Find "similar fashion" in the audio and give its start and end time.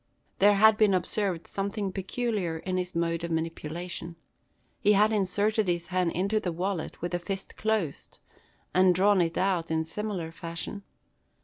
9.83-10.81